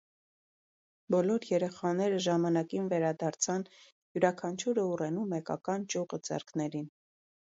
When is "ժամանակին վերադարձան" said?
2.27-3.65